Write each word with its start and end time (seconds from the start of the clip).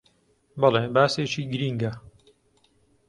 بەڵێ، 0.61 0.83
باسێکی 0.95 1.43
گرینگە 1.51 1.91